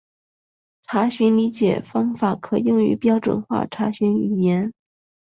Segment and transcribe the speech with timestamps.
[0.81, 4.73] 查询理解方法可用于标准化查询语言。